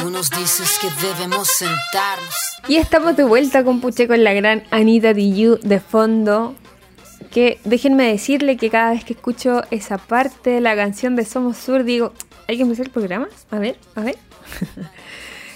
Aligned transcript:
Tú 0.00 0.08
nos 0.08 0.30
dices 0.30 0.78
que 0.80 0.88
debemos 1.06 1.46
sentarnos. 1.48 2.34
Y 2.68 2.76
estamos 2.76 3.16
de 3.16 3.24
vuelta 3.24 3.62
con 3.64 3.82
Puche 3.82 4.08
con 4.08 4.24
la 4.24 4.32
gran 4.32 4.62
Anita 4.70 5.12
Diyu 5.12 5.58
de 5.62 5.78
fondo. 5.78 6.54
Que 7.30 7.60
déjenme 7.64 8.04
decirle 8.04 8.56
que 8.56 8.70
cada 8.70 8.92
vez 8.92 9.04
que 9.04 9.12
escucho 9.12 9.62
esa 9.70 9.98
parte 9.98 10.50
de 10.50 10.60
la 10.62 10.74
canción 10.74 11.16
de 11.16 11.26
Somos 11.26 11.58
Sur, 11.58 11.84
digo, 11.84 12.14
¿hay 12.48 12.56
que 12.56 12.62
empezar 12.62 12.86
el 12.86 12.92
programa? 12.92 13.28
A 13.50 13.58
ver, 13.58 13.76
a 13.94 14.00
ver. 14.00 14.16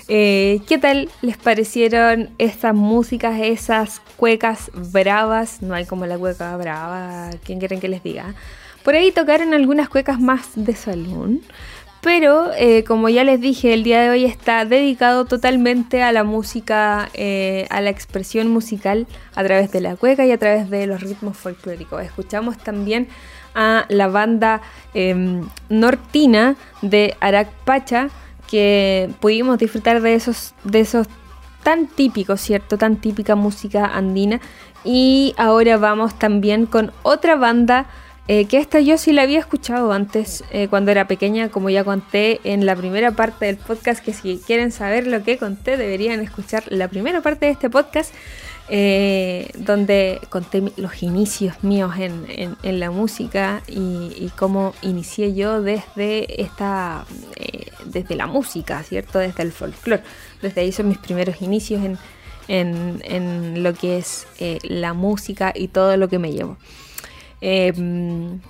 Eh, 0.07 0.61
¿Qué 0.69 0.77
tal 0.77 1.09
les 1.23 1.39
parecieron 1.39 2.29
estas 2.37 2.75
músicas, 2.75 3.41
esas 3.41 4.03
cuecas 4.19 4.71
bravas? 4.93 5.63
No 5.63 5.73
hay 5.73 5.87
como 5.87 6.05
la 6.05 6.19
cueca 6.19 6.55
brava, 6.59 7.31
¿quién 7.43 7.59
quieren 7.59 7.81
que 7.81 7.89
les 7.89 8.03
diga? 8.03 8.35
Por 8.83 8.95
ahí 8.95 9.13
tocaron 9.13 9.55
algunas 9.55 9.89
cuecas 9.89 10.21
más 10.21 10.51
de 10.57 10.75
salón. 10.75 11.41
Pero 12.05 12.53
eh, 12.59 12.85
como 12.85 13.09
ya 13.09 13.25
les 13.25 13.41
dije, 13.41 13.73
el 13.73 13.83
día 13.83 14.03
de 14.03 14.11
hoy 14.11 14.27
está 14.27 14.67
dedicado 14.67 15.25
totalmente 15.25 16.03
a 16.03 16.13
la 16.13 16.23
música, 16.23 17.09
eh, 17.15 17.67
a 17.71 17.81
la 17.81 17.89
expresión 17.89 18.49
musical 18.49 19.07
a 19.35 19.43
través 19.43 19.73
de 19.73 19.81
la 19.81 19.97
cueca 19.97 20.27
y 20.27 20.31
a 20.31 20.37
través 20.37 20.69
de 20.69 20.87
los 20.87 21.01
ritmos 21.01 21.35
folclóricos. 21.35 22.03
Escuchamos 22.03 22.59
también 22.59 23.09
a 23.55 23.87
la 23.89 24.09
banda 24.09 24.61
em, 24.93 25.49
nortina 25.71 26.57
de 26.83 27.17
Arak 27.21 27.49
Pacha, 27.65 28.11
que 28.51 29.09
pudimos 29.21 29.57
disfrutar 29.57 30.03
de 30.03 30.15
esos, 30.15 30.55
de 30.63 30.81
esos 30.81 31.07
tan 31.63 31.87
típicos, 31.87 32.43
¿cierto? 32.43 32.77
Tan 32.77 32.97
típica 32.97 33.35
música 33.35 33.87
andina. 33.87 34.41
Y 34.85 35.35
ahora 35.39 35.79
vamos 35.79 36.19
también 36.19 36.67
con 36.67 36.93
otra 37.03 37.37
banda 37.37 37.87
eh, 38.27 38.47
que 38.47 38.57
esta 38.57 38.81
yo 38.81 38.97
sí 38.97 39.13
la 39.13 39.23
había 39.23 39.39
escuchado 39.39 39.93
antes 39.93 40.45
eh, 40.51 40.69
cuando 40.69 40.91
era 40.91 41.07
pequeña, 41.07 41.51
como 41.51 41.69
ya 41.69 41.85
conté 41.85 42.41
en 42.45 42.65
la 42.65 42.75
primera 42.75 43.11
parte 43.11 43.45
del 43.45 43.59
podcast, 43.59 44.03
que 44.03 44.15
si 44.15 44.39
quieren 44.39 44.73
saber 44.73 45.07
lo 45.07 45.23
que 45.23 45.37
conté 45.37 45.77
deberían 45.77 46.21
escuchar 46.21 46.65
la 46.69 46.89
primera 46.89 47.21
parte 47.21 47.47
de 47.47 47.53
este 47.53 47.69
podcast, 47.69 48.15
eh, 48.71 49.51
donde 49.59 50.21
conté 50.31 50.63
los 50.77 51.03
inicios 51.03 51.63
míos 51.63 51.93
en, 51.99 52.57
la 52.63 52.91
música 52.91 53.63
y, 53.69 54.31
cómo 54.39 54.73
inicié 54.81 55.35
yo 55.35 55.61
desde 55.61 56.41
esta, 56.41 57.05
desde 57.85 58.17
la 58.17 58.27
música, 58.27 58.83
¿cierto? 58.85 59.19
Desde 59.19 59.43
el 59.43 59.53
folclore. 59.53 60.03
Desde 60.41 60.63
ahí 60.63 60.73
son 60.73 60.89
mis 60.89 60.97
primeros 60.97 61.43
inicios 61.43 61.83
en, 61.85 61.99
en 62.49 63.63
lo 63.63 63.75
que 63.75 63.99
es 63.99 64.27
la 64.63 64.95
música 64.95 65.53
y 65.55 65.69
todo 65.69 65.99
lo 65.99 66.09
que 66.09 66.19
me 66.19 66.33
llevo. 66.33 66.57
Em, 67.47 68.41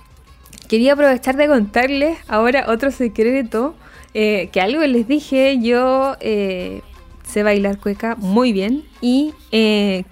quería 0.69 0.93
aprovechar 0.93 1.35
de 1.35 1.49
contarles 1.49 2.17
ahora 2.29 2.67
otro 2.69 2.91
secreto, 2.91 3.75
eh, 4.13 4.47
que 4.53 4.61
algo 4.61 4.79
les 4.87 5.05
dije, 5.05 5.59
yo 5.61 6.15
eh, 6.21 6.81
sé 7.27 7.43
bailar 7.43 7.77
cueca 7.77 8.15
muy 8.15 8.53
bien 8.53 8.85
y 9.01 9.33
eh, 9.51 10.05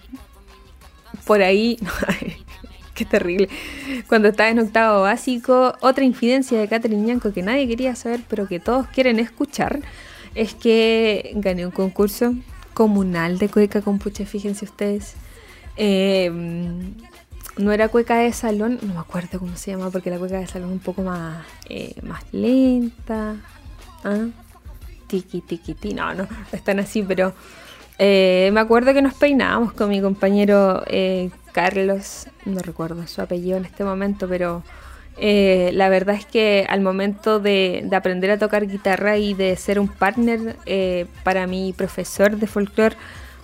por 1.26 1.42
ahí, 1.42 1.80
qué 2.94 3.06
terrible, 3.06 3.48
cuando 4.10 4.28
estaba 4.28 4.50
en 4.50 4.60
octavo 4.60 5.04
básico, 5.04 5.76
otra 5.80 6.04
infidencia 6.04 6.60
de 6.60 6.68
Catherine 6.68 7.22
que 7.34 7.42
nadie 7.42 7.70
quería 7.70 7.96
saber, 7.96 8.20
pero 8.28 8.50
que 8.50 8.60
todos 8.60 8.88
quieren 8.88 9.18
escuchar, 9.18 9.80
es 10.36 10.54
que 10.56 11.32
gané 11.36 11.66
un 11.66 11.72
concurso 11.72 12.36
comunal 12.74 13.38
de 13.38 13.48
cueca 13.48 13.82
con 13.82 13.98
pucha, 13.98 14.26
fíjense 14.26 14.66
ustedes. 14.66 15.16
Em, 15.78 16.96
no 17.58 17.72
era 17.72 17.88
cueca 17.88 18.18
de 18.18 18.34
salón, 18.34 18.80
no 18.82 18.94
me 18.94 19.00
acuerdo 19.00 19.40
cómo 19.40 19.56
se 19.56 19.72
llama, 19.72 19.90
porque 19.90 20.10
la 20.10 20.18
cueca 20.18 20.40
de 20.40 20.48
salón 20.48 20.70
es 20.70 20.74
un 20.74 20.80
poco 20.80 21.04
más, 21.04 21.46
eh, 21.70 21.96
más 22.04 22.24
lenta. 22.32 23.36
¿Ah? 24.04 24.28
Tiki, 25.08 25.42
tiki, 25.42 25.76
tiki. 25.76 25.94
No, 25.94 26.14
no, 26.14 26.28
están 26.52 26.80
así, 26.80 27.04
pero 27.04 27.34
eh, 28.00 28.50
me 28.54 28.60
acuerdo 28.60 28.94
que 28.94 29.02
nos 29.02 29.14
peinábamos 29.14 29.74
con 29.74 29.90
mi 29.90 30.02
compañero 30.02 30.84
eh, 30.88 31.30
Carlos, 31.52 32.28
no 32.46 32.60
recuerdo 32.60 33.06
su 33.06 33.22
apellido 33.22 33.58
en 33.58 33.66
este 33.66 33.84
momento, 33.84 34.28
pero 34.28 34.64
la 35.16 35.90
verdad 35.90 36.16
es 36.16 36.26
que 36.26 36.66
al 36.68 36.82
momento 36.82 37.40
de, 37.40 37.84
de, 37.86 37.96
aprender 37.96 38.32
a 38.32 38.40
tocar 38.40 38.66
guitarra 38.66 39.18
y 39.18 39.36
de 39.36 39.56
ser 39.58 39.80
un 39.80 39.88
partner 39.88 40.58
para 41.24 41.46
mi 41.46 41.72
profesor 41.72 42.36
de 42.36 42.48
folclore, 42.48 42.96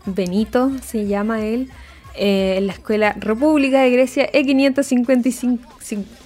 Benito 0.06 0.72
se 0.82 1.06
llama 1.06 1.42
él, 1.46 1.70
eh, 2.16 2.56
en 2.58 2.68
la 2.68 2.74
Escuela 2.74 3.16
República 3.18 3.82
de 3.82 3.92
Grecia 3.92 4.32
E555, 4.32 5.60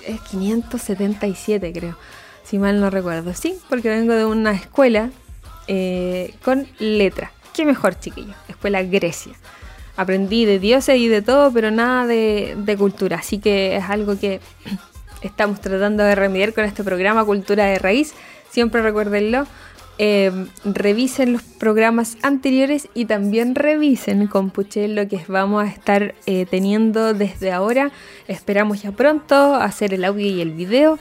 es 0.05 0.21
577 0.21 1.73
creo, 1.73 1.97
si 2.43 2.57
mal 2.57 2.79
no 2.79 2.89
recuerdo. 2.89 3.33
Sí, 3.33 3.55
porque 3.69 3.89
vengo 3.89 4.13
de 4.13 4.25
una 4.25 4.51
escuela 4.51 5.11
eh, 5.67 6.33
con 6.43 6.67
letra. 6.79 7.31
Qué 7.53 7.65
mejor, 7.65 7.99
chiquillo. 7.99 8.33
Escuela 8.47 8.81
Grecia. 8.83 9.33
Aprendí 9.95 10.45
de 10.45 10.57
dioses 10.59 10.97
y 10.97 11.07
de 11.07 11.21
todo, 11.21 11.51
pero 11.51 11.69
nada 11.69 12.07
de, 12.07 12.55
de 12.57 12.77
cultura. 12.77 13.17
Así 13.17 13.37
que 13.37 13.75
es 13.75 13.83
algo 13.83 14.17
que 14.17 14.39
estamos 15.21 15.61
tratando 15.61 16.03
de 16.03 16.15
remediar 16.15 16.53
con 16.53 16.65
este 16.65 16.83
programa 16.83 17.23
Cultura 17.23 17.65
de 17.65 17.77
Raíz. 17.77 18.13
Siempre 18.49 18.81
recuérdenlo. 18.81 19.45
Em, 19.99 20.47
revisen 20.65 21.33
los 21.33 21.43
programas 21.43 22.17
anteriores 22.23 22.89
y 22.95 23.05
también 23.05 23.53
revisen 23.53 24.25
con 24.25 24.49
Puchel 24.49 24.95
lo 24.95 25.07
que 25.07 25.21
vamos 25.27 25.63
a 25.63 25.67
estar 25.67 26.15
eh, 26.25 26.47
teniendo 26.49 27.13
desde 27.13 27.51
ahora. 27.51 27.91
Esperamos 28.27 28.81
ya 28.81 28.91
pronto 28.91 29.55
hacer 29.55 29.93
el 29.93 30.03
audio 30.03 30.25
y 30.25 30.41
el 30.41 30.51
video. 30.51 30.97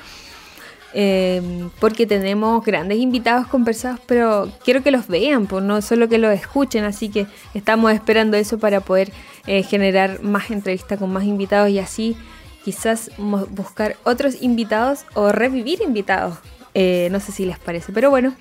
Em, 0.94 1.70
porque 1.80 2.06
tenemos 2.06 2.62
grandes 2.62 2.98
invitados 2.98 3.46
conversados, 3.46 3.98
pero 4.06 4.52
quiero 4.62 4.82
que 4.82 4.90
los 4.90 5.08
vean, 5.08 5.46
pues 5.46 5.64
no 5.64 5.80
solo 5.80 6.06
que 6.06 6.18
los 6.18 6.34
escuchen, 6.34 6.84
así 6.84 7.08
que 7.08 7.26
estamos 7.54 7.92
esperando 7.92 8.36
eso 8.36 8.58
para 8.58 8.80
poder 8.80 9.10
eh, 9.46 9.62
generar 9.62 10.22
más 10.22 10.50
entrevistas 10.50 10.98
con 10.98 11.10
más 11.10 11.24
invitados 11.24 11.70
y 11.70 11.78
así 11.78 12.14
quizás 12.62 13.10
buscar 13.16 13.96
otros 14.04 14.42
invitados 14.42 15.06
o 15.14 15.32
revivir 15.32 15.80
invitados. 15.80 16.36
Eh, 16.74 17.08
no 17.10 17.20
sé 17.20 17.32
si 17.32 17.46
les 17.46 17.58
parece, 17.58 17.92
pero 17.92 18.10
bueno, 18.10 18.34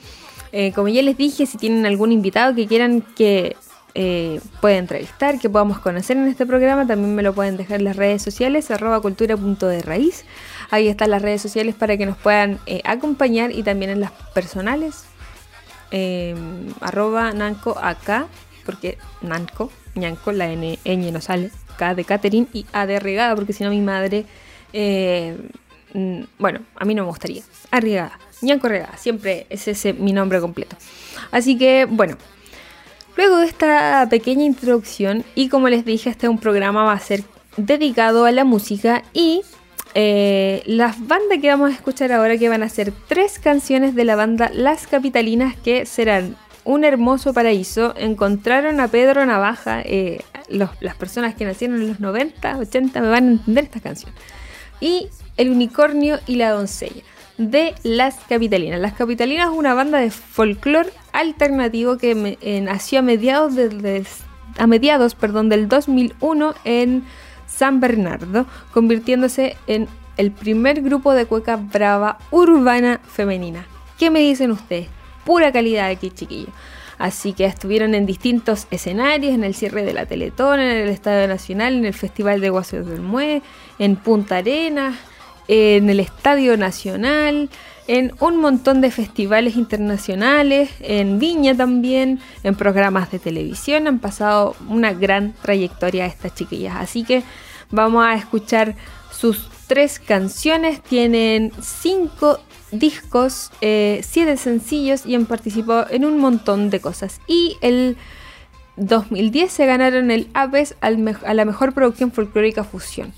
eh, 0.51 0.73
como 0.73 0.89
ya 0.89 1.01
les 1.01 1.17
dije, 1.17 1.45
si 1.45 1.57
tienen 1.57 1.85
algún 1.85 2.11
invitado 2.11 2.53
que 2.53 2.67
quieran 2.67 3.01
que 3.15 3.55
eh, 3.93 4.41
pueda 4.59 4.77
entrevistar, 4.77 5.39
que 5.39 5.49
podamos 5.49 5.79
conocer 5.79 6.17
en 6.17 6.27
este 6.27 6.45
programa, 6.45 6.85
también 6.85 7.15
me 7.15 7.23
lo 7.23 7.33
pueden 7.33 7.57
dejar 7.57 7.79
en 7.79 7.85
las 7.85 7.95
redes 7.95 8.21
sociales, 8.21 8.69
arroba 8.69 9.01
cultura.de 9.01 9.81
raíz. 9.81 10.25
Ahí 10.69 10.87
están 10.87 11.09
las 11.11 11.21
redes 11.21 11.41
sociales 11.41 11.75
para 11.75 11.97
que 11.97 12.05
nos 12.05 12.17
puedan 12.17 12.59
eh, 12.65 12.81
acompañar 12.83 13.51
y 13.51 13.63
también 13.63 13.91
en 13.91 14.01
las 14.01 14.11
personales, 14.33 15.05
arroba 16.79 17.33
nanco 17.33 17.77
acá, 17.77 18.27
porque 18.65 18.97
nanco, 19.21 19.69
ñanco, 19.95 20.31
la 20.31 20.49
N, 20.49 20.79
ñ 20.85 21.11
no 21.11 21.19
sale, 21.19 21.51
K 21.77 21.95
de 21.95 22.05
Catherine 22.05 22.47
y 22.53 22.65
A 22.71 22.85
de 22.85 22.99
regada, 22.99 23.35
porque 23.35 23.51
si 23.51 23.65
no 23.65 23.71
mi 23.71 23.81
madre, 23.81 24.25
mm, 25.93 26.21
bueno, 26.39 26.61
a 26.75 26.85
mí 26.85 26.95
no 26.95 27.03
me 27.03 27.09
gustaría, 27.09 27.43
arriesgada. 27.71 28.17
Ñanco 28.41 28.67
Regada, 28.67 28.97
siempre 28.97 29.45
es 29.49 29.67
ese 29.67 29.93
mi 29.93 30.13
nombre 30.13 30.39
completo. 30.39 30.75
Así 31.31 31.57
que, 31.57 31.85
bueno, 31.85 32.17
luego 33.15 33.37
de 33.37 33.45
esta 33.45 34.07
pequeña 34.09 34.43
introducción, 34.43 35.23
y 35.35 35.49
como 35.49 35.69
les 35.69 35.85
dije, 35.85 36.09
este 36.09 36.27
un 36.27 36.39
programa 36.39 36.83
va 36.83 36.93
a 36.93 36.99
ser 36.99 37.23
dedicado 37.57 38.25
a 38.25 38.31
la 38.31 38.43
música 38.43 39.03
y 39.13 39.41
eh, 39.93 40.63
las 40.65 41.05
bandas 41.05 41.39
que 41.39 41.49
vamos 41.49 41.71
a 41.71 41.73
escuchar 41.73 42.11
ahora, 42.11 42.37
que 42.37 42.49
van 42.49 42.63
a 42.63 42.69
ser 42.69 42.93
tres 43.07 43.39
canciones 43.39 43.93
de 43.93 44.05
la 44.05 44.15
banda 44.15 44.49
Las 44.53 44.87
Capitalinas, 44.87 45.55
que 45.55 45.85
serán 45.85 46.37
un 46.63 46.83
hermoso 46.83 47.33
paraíso. 47.33 47.93
Encontraron 47.97 48.79
a 48.79 48.87
Pedro 48.87 49.25
Navaja, 49.25 49.81
eh, 49.81 50.21
las 50.49 50.95
personas 50.95 51.35
que 51.35 51.45
nacieron 51.45 51.81
en 51.81 51.89
los 51.89 51.99
90, 51.99 52.57
80 52.57 53.01
me 53.01 53.07
van 53.07 53.27
a 53.27 53.31
entender 53.31 53.65
esta 53.65 53.79
canción. 53.79 54.11
Y 54.79 55.09
El 55.37 55.49
unicornio 55.49 56.19
y 56.27 56.35
la 56.35 56.51
doncella 56.51 57.03
de 57.49 57.73
Las 57.83 58.17
Capitalinas. 58.29 58.79
Las 58.79 58.93
Capitalinas 58.93 59.49
es 59.49 59.57
una 59.57 59.73
banda 59.73 59.97
de 59.97 60.11
folclore 60.11 60.89
alternativo 61.11 61.97
que 61.97 62.37
eh, 62.41 62.61
nació 62.61 62.99
a 62.99 63.01
mediados, 63.01 63.53
a 64.57 64.67
mediados 64.67 65.15
perdón, 65.15 65.49
del 65.49 65.67
2001 65.67 66.53
en 66.65 67.03
San 67.47 67.79
Bernardo, 67.79 68.45
convirtiéndose 68.73 69.57
en 69.65 69.87
el 70.17 70.31
primer 70.31 70.81
grupo 70.81 71.13
de 71.13 71.25
cueca 71.25 71.55
brava 71.55 72.19
urbana 72.29 72.99
femenina. 73.07 73.65
¿Qué 73.97 74.11
me 74.11 74.19
dicen 74.19 74.51
ustedes? 74.51 74.87
Pura 75.25 75.51
calidad 75.51 75.87
aquí, 75.89 76.11
chiquillo. 76.11 76.49
Así 76.99 77.33
que 77.33 77.45
estuvieron 77.45 77.95
en 77.95 78.05
distintos 78.05 78.67
escenarios, 78.69 79.33
en 79.33 79.43
el 79.43 79.55
cierre 79.55 79.83
de 79.83 79.93
la 79.93 80.05
Teletón, 80.05 80.59
en 80.59 80.77
el 80.77 80.89
Estadio 80.89 81.27
Nacional, 81.27 81.73
en 81.73 81.85
el 81.85 81.95
Festival 81.95 82.41
de 82.41 82.51
Guasos 82.51 82.85
del 82.85 83.01
Mue, 83.01 83.41
en 83.79 83.95
Punta 83.95 84.37
Arenas, 84.37 84.95
en 85.47 85.89
el 85.89 85.99
Estadio 85.99 86.57
Nacional, 86.57 87.49
en 87.87 88.13
un 88.19 88.37
montón 88.37 88.81
de 88.81 88.91
festivales 88.91 89.55
internacionales, 89.55 90.69
en 90.79 91.19
Viña 91.19 91.55
también, 91.55 92.19
en 92.43 92.55
programas 92.55 93.11
de 93.11 93.19
televisión. 93.19 93.87
Han 93.87 93.99
pasado 93.99 94.55
una 94.69 94.93
gran 94.93 95.33
trayectoria 95.41 96.05
estas 96.05 96.35
chiquillas. 96.35 96.75
Así 96.77 97.03
que 97.03 97.23
vamos 97.69 98.05
a 98.05 98.15
escuchar 98.15 98.75
sus 99.11 99.49
tres 99.67 99.99
canciones. 99.99 100.81
Tienen 100.81 101.51
cinco 101.61 102.39
discos, 102.71 103.51
eh, 103.61 104.01
siete 104.03 104.37
sencillos 104.37 105.05
y 105.05 105.15
han 105.15 105.25
participado 105.25 105.87
en 105.89 106.05
un 106.05 106.17
montón 106.17 106.69
de 106.69 106.79
cosas. 106.79 107.19
Y 107.27 107.57
el 107.61 107.97
2010 108.77 109.51
se 109.51 109.65
ganaron 109.65 110.11
el 110.11 110.29
APES 110.33 110.75
a 110.81 111.33
la 111.33 111.45
mejor 111.45 111.73
producción 111.73 112.11
folclórica 112.11 112.63
fusión. 112.63 113.13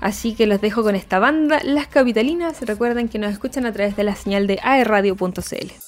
Así 0.00 0.34
que 0.34 0.46
los 0.46 0.60
dejo 0.60 0.82
con 0.82 0.94
esta 0.94 1.18
banda, 1.18 1.60
Las 1.64 1.88
Capitalinas. 1.88 2.60
Recuerden 2.62 3.08
que 3.08 3.18
nos 3.18 3.32
escuchan 3.32 3.66
a 3.66 3.72
través 3.72 3.96
de 3.96 4.04
la 4.04 4.14
señal 4.14 4.46
de 4.46 4.60
aerradio.cl. 4.62 5.87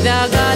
vida 0.00 0.47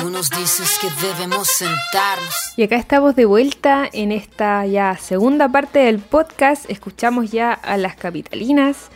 Tú 0.00 0.08
nos 0.08 0.30
dices 0.30 0.78
que 0.80 0.88
debemos 1.06 1.46
sentarnos. 1.46 2.34
Y 2.56 2.62
acá 2.62 2.76
estamos 2.76 3.14
de 3.16 3.26
vuelta 3.26 3.86
en 3.92 4.12
esta 4.12 4.64
ya 4.64 4.96
segunda 4.96 5.50
parte 5.50 5.80
del 5.80 5.98
podcast. 5.98 6.64
Escuchamos 6.70 7.30
ya 7.30 7.52
a 7.52 7.76
las 7.76 7.96
capitalinas. 7.96 8.88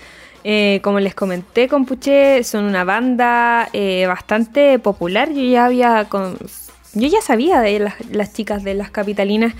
Eh, 0.44 0.80
como 0.82 1.00
les 1.00 1.14
comenté, 1.14 1.68
Compuche 1.68 2.42
son 2.42 2.64
una 2.64 2.84
banda 2.84 3.68
eh, 3.74 4.06
bastante 4.06 4.78
popular. 4.78 5.30
Yo 5.30 5.42
ya 5.42 5.66
había 5.66 6.08
yo 6.08 7.08
ya 7.08 7.20
sabía 7.20 7.60
de 7.60 7.80
las, 7.80 7.94
las 8.10 8.32
chicas 8.32 8.64
de 8.64 8.72
las 8.72 8.90
capitalinas. 8.90 9.52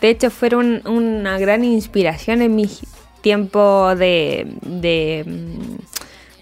De 0.00 0.10
hecho, 0.10 0.30
fueron 0.30 0.82
una 0.84 1.38
gran 1.38 1.62
inspiración 1.62 2.42
en 2.42 2.56
mi 2.56 2.68
tiempo 3.20 3.94
de, 3.94 4.48
de 4.62 5.24
mm, 5.26 5.76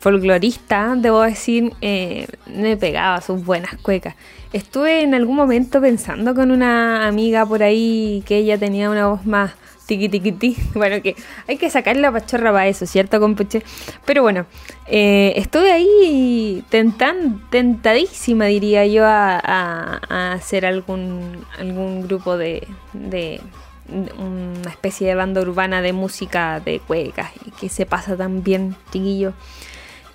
folclorista, 0.07 0.95
debo 0.97 1.23
decir, 1.23 1.73
eh, 1.81 2.29
me 2.47 2.77
pegaba 2.77 3.21
sus 3.21 3.45
buenas 3.45 3.75
cuecas. 3.83 4.15
Estuve 4.53 5.03
en 5.03 5.15
algún 5.15 5.35
momento 5.35 5.81
pensando 5.81 6.33
con 6.33 6.53
una 6.53 7.09
amiga 7.09 7.45
por 7.45 7.65
ahí 7.65 8.23
que 8.25 8.37
ella 8.37 8.57
tenía 8.57 8.89
una 8.89 9.09
voz 9.09 9.27
más 9.27 9.55
tiqui 9.87 10.09
tiqui 10.09 10.31
ti. 10.31 10.57
Bueno, 10.75 11.03
que 11.03 11.17
hay 11.49 11.57
que 11.57 11.71
sacar 11.71 11.97
la 11.97 12.13
pachorra 12.13 12.53
para 12.53 12.69
eso, 12.69 12.87
¿cierto, 12.87 13.19
compuche? 13.19 13.65
Pero 14.05 14.23
bueno, 14.23 14.47
eh, 14.87 15.33
estuve 15.35 15.73
ahí 15.73 16.63
tentan, 16.69 17.43
tentadísima, 17.51 18.45
diría 18.45 18.87
yo, 18.87 19.03
a, 19.05 20.35
hacer 20.35 20.67
algún, 20.67 21.45
algún 21.59 22.03
grupo 22.03 22.39
de, 22.39 22.69
de 22.93 23.41
una 23.89 24.71
especie 24.71 25.09
de 25.09 25.17
banda 25.17 25.41
urbana 25.41 25.83
de 25.83 25.93
música 25.93 26.61
de 26.61 26.79
cuecas 26.79 27.33
que 27.61 27.69
se 27.69 27.87
pasa 27.87 28.17
tan 28.17 28.45
bien, 28.45 28.77
chiquillo. 28.93 29.33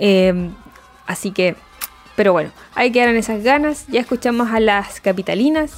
Eh, 0.03 0.49
así 1.05 1.31
que, 1.31 1.55
pero 2.15 2.33
bueno, 2.33 2.49
ahí 2.75 2.91
quedaron 2.91 3.15
esas 3.15 3.43
ganas. 3.43 3.85
Ya 3.87 4.01
escuchamos 4.01 4.49
a 4.51 4.59
las 4.59 4.99
capitalinas. 4.99 5.71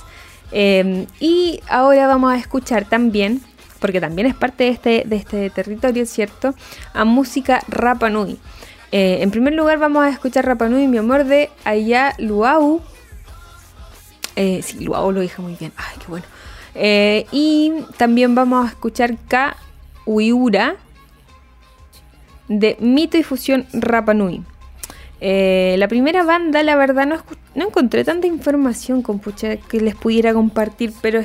eh, 0.52 1.08
y 1.20 1.62
ahora 1.68 2.08
vamos 2.08 2.32
a 2.34 2.38
escuchar 2.38 2.86
también, 2.86 3.42
porque 3.80 4.00
también 4.00 4.28
es 4.28 4.34
parte 4.36 4.64
de 4.64 4.70
este, 4.70 5.04
de 5.06 5.16
este 5.18 5.50
territorio, 5.50 6.06
¿cierto? 6.06 6.56
A 6.94 7.04
música 7.06 7.62
Rapa 7.68 8.10
Nui. 8.10 8.40
Eh, 8.92 9.18
en 9.22 9.32
primer 9.32 9.54
lugar 9.54 9.80
vamos 9.80 10.06
a 10.06 10.10
escuchar 10.10 10.46
Rapa 10.46 10.70
Nui, 10.70 10.88
mi 10.88 11.00
amor, 11.00 11.26
de 11.26 11.50
Aya 11.66 12.14
Luau. 12.20 12.82
Eh, 14.36 14.62
sí, 14.64 14.80
Luau 14.86 15.12
lo 15.12 15.20
dije 15.22 15.42
muy 15.42 15.56
bien. 15.56 15.74
Ay, 15.76 15.98
qué 16.00 16.06
bueno. 16.08 16.26
Eh, 16.76 17.26
y 17.32 17.74
también 17.98 18.36
vamos 18.36 18.66
a 18.66 18.70
escuchar 18.70 19.18
K. 19.28 19.58
Uiura 20.06 20.76
de 22.48 22.78
Mito 22.80 23.18
y 23.18 23.24
Fusión 23.24 23.66
Rapa 23.74 24.14
Nui. 24.14 24.44
Eh, 25.22 25.76
la 25.78 25.88
primera 25.88 26.24
banda, 26.24 26.64
la 26.64 26.76
verdad, 26.76 27.06
no, 27.06 27.18
no 27.56 27.68
encontré 27.68 28.04
tanta 28.04 28.28
información 28.28 29.02
con 29.02 29.20
que 29.20 29.80
les 29.80 29.96
pudiera 29.96 30.34
compartir, 30.34 30.92
pero 31.02 31.24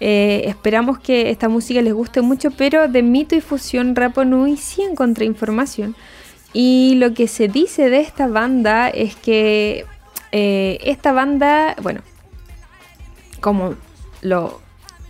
eh, 0.00 0.42
esperamos 0.46 0.98
que 0.98 1.30
esta 1.30 1.48
música 1.48 1.82
les 1.82 1.92
guste 1.92 2.20
mucho. 2.22 2.50
Pero 2.50 2.88
de 2.88 3.02
Mito 3.02 3.36
y 3.36 3.40
Fusión 3.40 3.94
Rapa 3.94 4.24
Nui 4.24 4.56
sí 4.56 4.82
encontré 4.82 5.26
información. 5.26 5.94
Y 6.52 6.94
lo 6.96 7.14
que 7.14 7.28
se 7.28 7.48
dice 7.48 7.90
de 7.90 8.00
esta 8.00 8.28
banda 8.28 8.88
es 8.88 9.16
que 9.16 9.84
eh, 10.32 10.78
esta 10.84 11.12
banda, 11.12 11.76
bueno, 11.82 12.00
como 13.40 13.74
lo... 14.22 14.60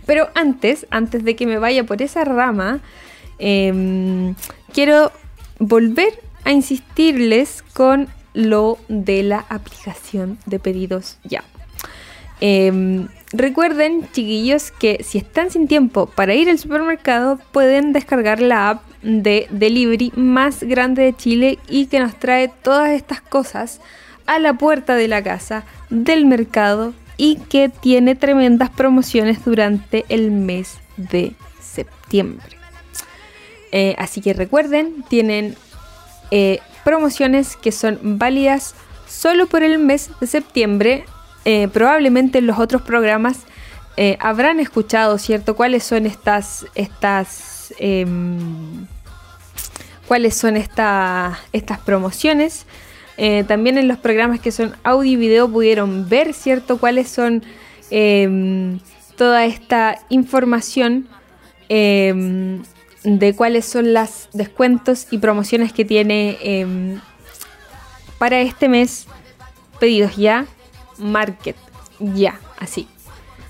Pero 0.05 0.29
antes, 0.35 0.85
antes 0.91 1.23
de 1.23 1.35
que 1.35 1.47
me 1.47 1.57
vaya 1.57 1.83
por 1.83 2.01
esa 2.01 2.23
rama, 2.25 2.79
em, 3.39 4.35
quiero 4.73 5.11
volver 5.59 6.19
a 6.43 6.51
insistirles 6.51 7.63
con 7.73 8.07
lo 8.33 8.77
de 8.87 9.23
la 9.23 9.45
aplicación 9.49 10.37
de 10.45 10.59
pedidos 10.59 11.17
ya. 11.23 11.43
Em, 12.41 13.07
recuerden, 13.31 14.07
chiquillos, 14.11 14.71
que 14.71 15.03
si 15.03 15.17
están 15.17 15.51
sin 15.51 15.67
tiempo 15.67 16.07
para 16.07 16.35
ir 16.35 16.49
al 16.49 16.59
supermercado, 16.59 17.39
pueden 17.51 17.93
descargar 17.93 18.41
la 18.41 18.69
app 18.69 18.83
de 19.01 19.47
delivery 19.51 20.11
más 20.15 20.63
grande 20.63 21.03
de 21.03 21.15
Chile 21.15 21.59
y 21.69 21.85
que 21.85 21.99
nos 21.99 22.19
trae 22.19 22.49
todas 22.49 22.89
estas 22.89 23.21
cosas 23.21 23.79
a 24.25 24.39
la 24.39 24.53
puerta 24.53 24.95
de 24.95 25.07
la 25.07 25.23
casa, 25.23 25.63
del 25.89 26.25
mercado 26.25 26.93
y 27.17 27.37
que 27.37 27.69
tiene 27.69 28.15
tremendas 28.15 28.69
promociones 28.69 29.45
durante 29.45 30.05
el 30.09 30.31
mes 30.31 30.77
de 30.97 31.33
septiembre. 31.61 32.54
Eh, 33.77 33.93
así 33.97 34.21
que 34.21 34.31
recuerden, 34.33 35.03
tienen 35.09 35.57
eh, 36.31 36.59
promociones 36.85 37.57
que 37.57 37.73
son 37.73 37.99
válidas 38.17 38.73
solo 39.05 39.47
por 39.47 39.63
el 39.63 39.79
mes 39.79 40.11
de 40.21 40.27
septiembre. 40.27 41.03
Eh, 41.43 41.67
probablemente 41.67 42.37
en 42.37 42.47
los 42.47 42.57
otros 42.57 42.81
programas 42.83 43.39
habrán 44.19 44.59
escuchado, 44.61 45.17
¿cierto? 45.17 45.55
¿Cuáles 45.57 45.83
son 45.83 46.05
estas, 46.05 46.65
estas, 46.75 47.73
em, 47.79 48.87
cuáles 50.07 50.35
son 50.35 50.55
esta- 50.57 51.37
estas 51.53 51.79
promociones? 51.79 52.65
También 53.47 53.77
en 53.77 53.87
los 53.87 53.97
programas 53.97 54.41
que 54.41 54.51
son 54.51 54.75
audio 54.83 55.11
y 55.13 55.15
video 55.15 55.49
pudieron 55.49 56.09
ver, 56.09 56.33
¿cierto? 56.33 56.77
Cuáles 56.77 57.07
son 57.09 57.43
em, 57.89 58.79
toda 59.17 59.45
esta 59.45 59.99
información 60.09 61.07
em, 61.69 62.63
de 63.05 63.35
cuáles 63.35 63.65
son 63.65 63.93
los 63.93 64.29
descuentos 64.33 65.07
y 65.11 65.19
promociones 65.19 65.71
que 65.71 65.85
tiene 65.85 66.37
em, 66.41 66.99
para 68.17 68.41
este 68.41 68.67
mes. 68.67 69.05
Pedidos 69.79 70.15
ya, 70.15 70.45
Market 70.97 71.55
ya, 71.99 72.39
así. 72.59 72.87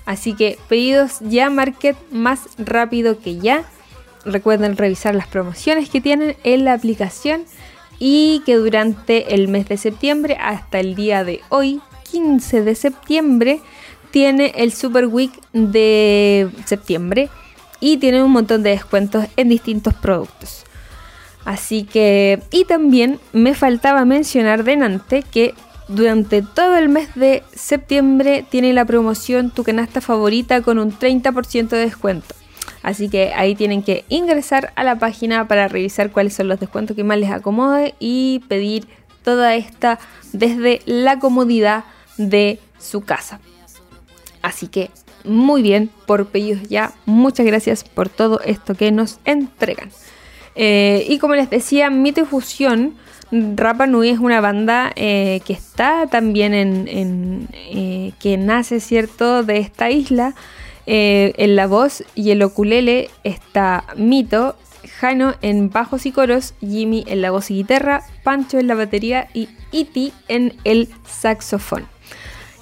Así 0.04 0.34
que 0.34 0.58
pedidos 0.68 1.18
ya, 1.20 1.50
Market 1.50 1.96
más 2.10 2.40
rápido 2.58 3.18
que 3.18 3.38
ya. 3.38 3.64
Recuerden 4.24 4.76
revisar 4.76 5.14
las 5.14 5.26
promociones 5.26 5.88
que 5.88 6.00
tienen 6.00 6.36
en 6.44 6.64
la 6.64 6.74
aplicación 6.74 7.44
y 7.98 8.42
que 8.44 8.56
durante 8.56 9.34
el 9.34 9.48
mes 9.48 9.68
de 9.68 9.78
septiembre 9.78 10.36
hasta 10.40 10.80
el 10.80 10.94
día 10.94 11.24
de 11.24 11.40
hoy, 11.48 11.80
15 12.10 12.62
de 12.62 12.74
septiembre, 12.74 13.60
tiene 14.10 14.52
el 14.56 14.72
Super 14.72 15.06
Week 15.06 15.32
de 15.52 16.50
septiembre 16.66 17.30
y 17.80 17.98
tiene 17.98 18.22
un 18.22 18.32
montón 18.32 18.62
de 18.62 18.70
descuentos 18.70 19.26
en 19.36 19.48
distintos 19.48 19.94
productos. 19.94 20.64
Así 21.44 21.84
que, 21.84 22.42
y 22.50 22.64
también 22.64 23.20
me 23.32 23.54
faltaba 23.54 24.04
mencionar 24.04 24.64
delante 24.64 25.22
que 25.22 25.54
durante 25.88 26.42
todo 26.42 26.76
el 26.76 26.88
mes 26.88 27.14
de 27.14 27.44
septiembre 27.54 28.44
tiene 28.48 28.72
la 28.72 28.84
promoción 28.84 29.50
Tu 29.50 29.62
canasta 29.62 30.00
favorita 30.00 30.62
con 30.62 30.78
un 30.78 30.92
30% 30.92 31.68
de 31.68 31.78
descuento. 31.78 32.34
Así 32.82 33.08
que 33.08 33.32
ahí 33.34 33.54
tienen 33.54 33.82
que 33.82 34.04
ingresar 34.08 34.72
a 34.76 34.84
la 34.84 34.98
página 34.98 35.48
para 35.48 35.68
revisar 35.68 36.10
cuáles 36.10 36.34
son 36.34 36.48
los 36.48 36.60
descuentos 36.60 36.96
que 36.96 37.04
más 37.04 37.18
les 37.18 37.30
acomode 37.30 37.94
y 37.98 38.42
pedir 38.48 38.88
toda 39.22 39.54
esta 39.54 39.98
desde 40.32 40.82
la 40.86 41.18
comodidad 41.18 41.84
de 42.16 42.60
su 42.78 43.00
casa. 43.00 43.40
Así 44.42 44.68
que 44.68 44.90
muy 45.26 45.62
bien 45.62 45.90
por 46.06 46.26
Pedidos 46.26 46.68
Ya. 46.68 46.92
Muchas 47.04 47.46
gracias 47.46 47.84
por 47.84 48.08
todo 48.08 48.40
esto 48.40 48.74
que 48.74 48.90
nos 48.92 49.18
entregan. 49.24 49.90
Eh, 50.54 51.06
y 51.08 51.18
como 51.18 51.34
les 51.34 51.50
decía, 51.50 51.90
Mito 51.90 52.22
y 52.22 52.24
Fusión, 52.24 52.94
Rapa 53.30 53.86
Nui 53.86 54.08
es 54.08 54.18
una 54.18 54.40
banda 54.40 54.92
eh, 54.96 55.40
que 55.44 55.52
está 55.52 56.06
también 56.06 56.54
en, 56.54 57.48
eh, 57.52 58.12
que 58.18 58.38
nace, 58.38 58.80
¿cierto?, 58.80 59.42
de 59.42 59.58
esta 59.58 59.90
isla. 59.90 60.34
En 60.88 61.56
la 61.56 61.66
voz 61.66 62.04
y 62.14 62.30
el 62.30 62.42
oculele 62.42 63.10
está 63.24 63.84
Mito, 63.96 64.54
Jano 65.00 65.34
en 65.42 65.68
bajos 65.68 66.06
y 66.06 66.12
coros, 66.12 66.54
Jimmy 66.60 67.02
en 67.08 67.22
la 67.22 67.32
voz 67.32 67.50
y 67.50 67.54
guitarra, 67.54 68.04
Pancho 68.22 68.60
en 68.60 68.68
la 68.68 68.76
batería 68.76 69.28
y 69.34 69.48
Iti 69.72 70.12
en 70.28 70.54
el 70.62 70.88
saxofón. 71.04 71.95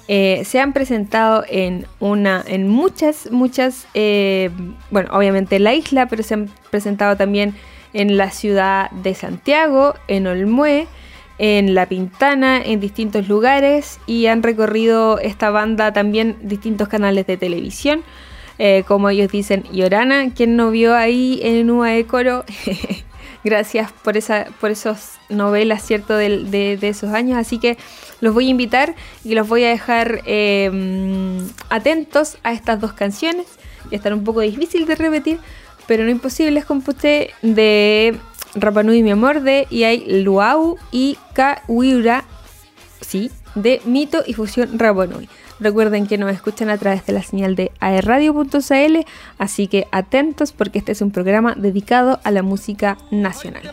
Eh, 0.07 0.43
se 0.45 0.59
han 0.59 0.71
presentado 0.73 1.43
en 1.49 1.87
una, 1.99 2.43
en 2.47 2.67
muchas, 2.67 3.31
muchas, 3.31 3.87
eh, 3.95 4.51
bueno, 4.91 5.09
obviamente 5.13 5.55
en 5.55 5.63
la 5.63 5.73
isla, 5.73 6.05
pero 6.07 6.21
se 6.21 6.35
han 6.35 6.49
presentado 6.69 7.15
también 7.17 7.55
en 7.93 8.17
la 8.17 8.29
ciudad 8.29 8.91
de 8.91 9.15
Santiago, 9.15 9.95
en 10.07 10.27
Olmué, 10.27 10.87
en 11.39 11.73
La 11.73 11.87
Pintana, 11.87 12.61
en 12.63 12.79
distintos 12.79 13.27
lugares 13.27 13.99
y 14.05 14.27
han 14.27 14.43
recorrido 14.43 15.17
esta 15.19 15.49
banda 15.49 15.91
también 15.91 16.37
distintos 16.43 16.87
canales 16.87 17.25
de 17.27 17.37
televisión. 17.37 18.03
eh, 18.57 18.83
como 18.87 19.09
ellos 19.09 19.29
dicen, 19.31 19.63
Yorana, 19.73 20.29
quien 20.33 20.55
no 20.55 20.71
vio 20.71 20.95
ahí 20.95 21.39
en 21.43 21.69
UAE 21.69 22.05
Coro, 22.05 22.45
gracias 23.43 23.91
por, 23.91 24.17
esa, 24.17 24.45
por 24.61 24.71
esas 24.71 25.19
novelas, 25.29 25.83
¿cierto? 25.85 26.15
Del- 26.15 26.51
De, 26.51 26.77
de 26.77 26.89
esos 26.89 27.11
años. 27.11 27.37
Así 27.37 27.59
que 27.59 27.77
los 28.25 28.33
voy 28.33 28.47
a 28.47 28.49
invitar 28.49 28.95
y 29.23 29.35
los 29.35 29.47
voy 29.47 29.63
a 29.63 29.69
dejar 29.69 30.21
eh, 30.25 30.69
atentos 31.69 32.37
a 32.43 32.51
estas 32.51 32.81
dos 32.81 32.91
canciones. 32.91 33.45
Y 33.89 33.95
están 33.95 34.13
un 34.13 34.23
poco 34.23 34.41
difícil 34.41 34.85
de 34.85 34.95
repetir, 34.95 35.39
pero 35.87 36.03
no 36.03 36.09
imposible, 36.09 36.59
es 36.59 36.65
computé 36.65 37.31
de 37.41 38.17
Rapanui 38.55 39.03
Mi 39.03 39.11
Amor 39.11 39.41
de 39.41 39.67
Iai 39.69 40.23
Luau 40.23 40.77
y 40.91 41.17
Kawiura, 41.33 42.25
sí, 43.01 43.31
de 43.53 43.81
Mito 43.85 44.23
y 44.25 44.33
Fusión 44.33 44.79
Rapanui. 44.79 45.29
Recuerden 45.59 46.07
que 46.07 46.17
nos 46.17 46.31
escuchan 46.33 46.69
a 46.69 46.77
través 46.77 47.05
de 47.05 47.13
la 47.13 47.23
señal 47.23 47.55
de 47.55 47.71
aerradio.cl, 47.79 48.99
así 49.37 49.67
que 49.67 49.87
atentos 49.91 50.51
porque 50.51 50.79
este 50.79 50.91
es 50.91 51.01
un 51.01 51.11
programa 51.11 51.53
dedicado 51.55 52.19
a 52.23 52.31
la 52.31 52.43
música 52.43 52.97
nacional. 53.09 53.63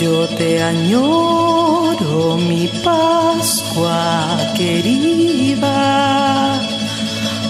Yo 0.00 0.28
te 0.28 0.62
añoro, 0.62 2.36
mi 2.36 2.68
Pascua 2.84 4.38
querida. 4.56 5.74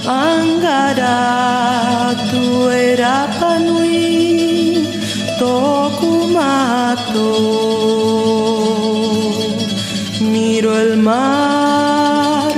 Angara, 0.06 1.16
tu 2.30 2.70
era 2.70 3.28
panui, 3.38 4.88
tokumato. 5.38 7.28
Miro 10.20 10.78
el 10.78 10.96
mar 10.96 12.52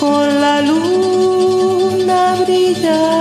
con 0.00 0.40
la 0.40 0.62
luna 0.62 2.36
brillando 2.42 3.15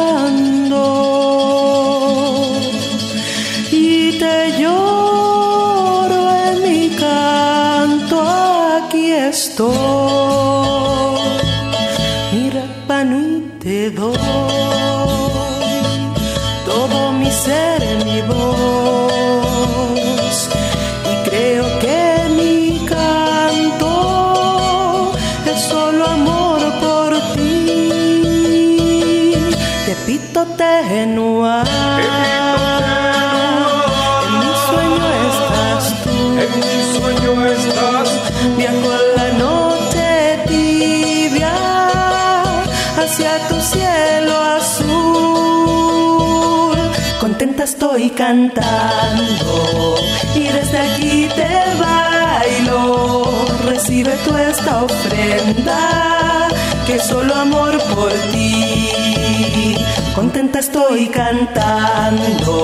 estoy 47.65 48.09
cantando 48.11 49.95
y 50.35 50.43
desde 50.43 50.77
aquí 50.77 51.27
te 51.35 51.49
bailo. 51.83 53.25
Recibe 53.65 54.13
tú 54.23 54.37
esta 54.37 54.83
ofrenda 54.83 56.47
que 56.85 56.99
solo 56.99 57.33
amor 57.33 57.73
por 57.95 58.11
ti. 58.31 59.75
Contenta 60.13 60.59
estoy 60.59 61.07
cantando 61.07 62.55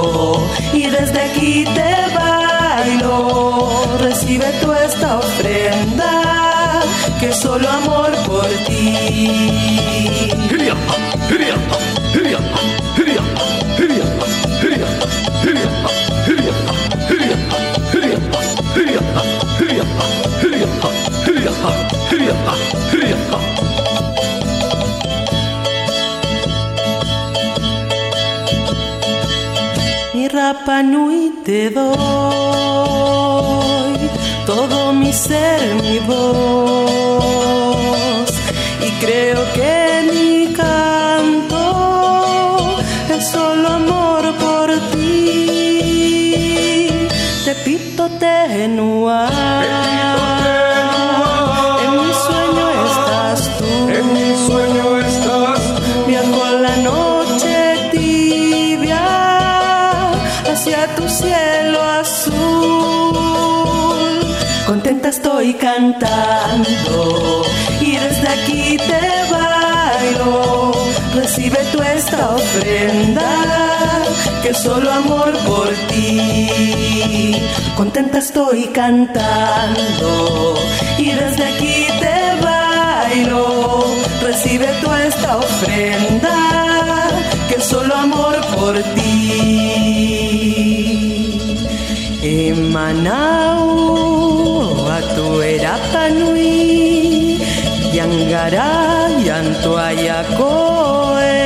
y 0.72 0.84
desde 0.84 1.20
aquí 1.20 1.66
te 1.78 1.96
bailo. 2.20 3.98
Recibe 4.02 4.46
tú 4.62 4.72
esta 4.72 5.18
ofrenda 5.18 6.12
que 7.20 7.34
solo 7.34 7.68
amor 7.70 8.12
por 8.28 8.48
ti. 8.68 9.12
Mi 30.14 30.28
Rapa 30.28 30.84
Nui 30.84 31.32
te 31.46 31.70
doy 31.70 31.92
todo 34.46 34.94
mi 34.94 35.12
ser, 35.14 35.76
mi 35.82 36.00
voz. 36.00 36.91
Estoy 65.12 65.54
cantando 65.54 67.44
y 67.82 67.92
desde 67.98 68.28
aquí 68.30 68.78
te 68.78 69.04
bailo. 69.34 70.72
Recibe 71.14 71.60
tú 71.74 71.82
esta 71.82 72.32
ofrenda 72.36 73.30
que 74.42 74.54
solo 74.54 74.90
amor 74.90 75.32
por 75.50 75.68
ti. 75.90 77.36
Contenta 77.76 78.20
estoy 78.20 78.64
cantando 78.82 80.56
y 80.98 81.12
desde 81.12 81.44
aquí 81.44 81.88
te 82.04 82.18
bailo. 82.48 83.84
Recibe 84.22 84.70
tú 84.82 84.88
esta 84.94 85.38
ofrenda 85.38 86.38
que 87.50 87.60
solo 87.62 87.94
amor 87.96 88.36
por 88.56 88.76
ti. 88.96 89.12
Emanau 92.24 94.11
atu 95.02 95.28
erapanui 95.52 96.56
Yangara 97.98 98.70
yanto 99.28 99.72
ayakoe 99.88 101.42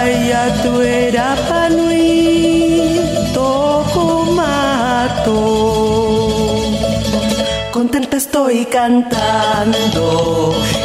ay, 0.00 0.28
ya 0.30 0.44
tu 0.62 0.72
era 0.80 1.28
panui, 1.48 3.00
toco 3.34 4.06
mato. 4.38 5.40
Contenta 7.72 8.16
estoy 8.16 8.66
cantando 8.66 10.08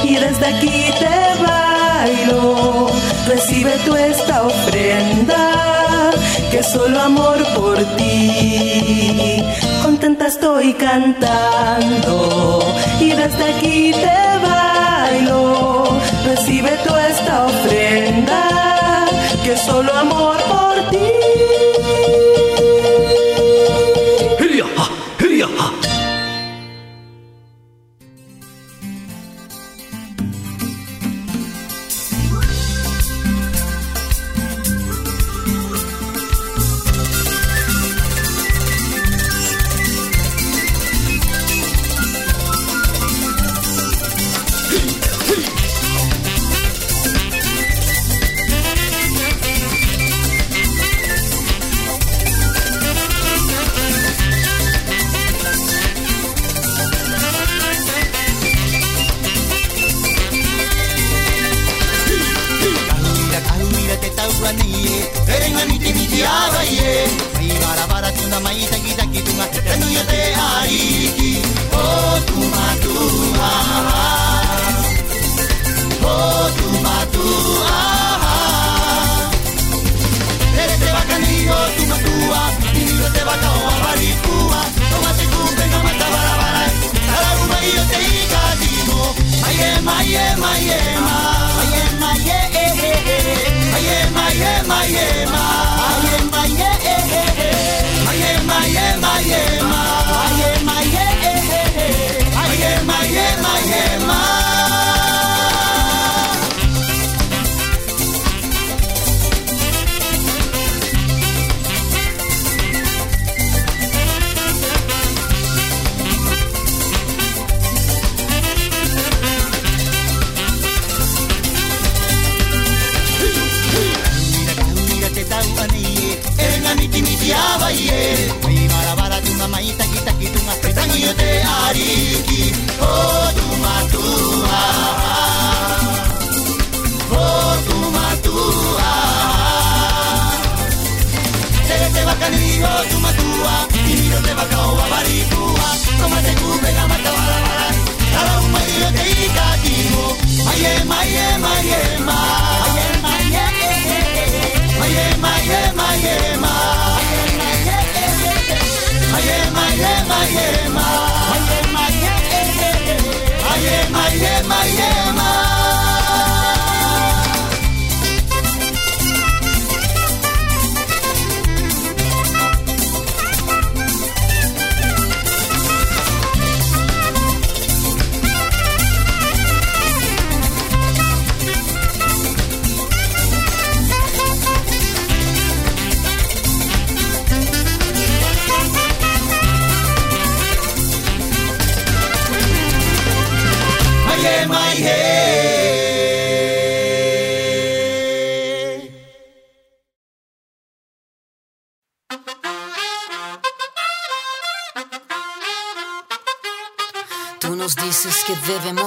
y 0.03 0.15
desde 0.23 0.45
aquí 0.53 0.77
te 1.01 1.17
bailo. 1.45 2.87
Recibe 3.27 3.73
tú 3.85 3.95
esta 3.95 4.43
ofrenda 4.43 5.74
que 6.55 6.63
solo 6.63 7.01
amor 7.01 7.37
por 7.53 7.77
ti. 7.97 9.43
Contenta 9.83 10.27
estoy 10.27 10.71
cantando 10.73 12.63
y 13.01 13.09
desde 13.09 13.43
aquí 13.51 13.91
te 13.91 14.19
bailo. 14.47 15.99
Recibe 16.25 16.71
tú 16.85 16.95
esta 16.95 17.45
ofrenda 17.45 18.41
que 19.43 19.57
solo 19.57 19.93
amor 19.95 20.37
por 20.53 20.75
ti. 20.91 21.24